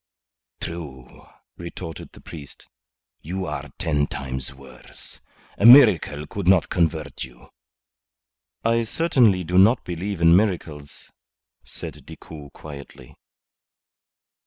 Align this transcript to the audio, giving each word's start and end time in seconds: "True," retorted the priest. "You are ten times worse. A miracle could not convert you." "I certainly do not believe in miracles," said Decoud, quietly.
"True," 0.59 1.27
retorted 1.57 2.09
the 2.13 2.21
priest. 2.21 2.67
"You 3.21 3.45
are 3.45 3.69
ten 3.77 4.07
times 4.07 4.51
worse. 4.51 5.19
A 5.59 5.65
miracle 5.67 6.25
could 6.25 6.47
not 6.47 6.69
convert 6.69 7.23
you." 7.23 7.49
"I 8.65 8.85
certainly 8.85 9.43
do 9.43 9.59
not 9.59 9.83
believe 9.85 10.19
in 10.19 10.35
miracles," 10.35 11.11
said 11.63 12.03
Decoud, 12.07 12.51
quietly. 12.51 13.13